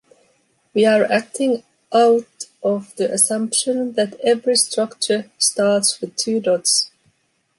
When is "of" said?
2.63-2.95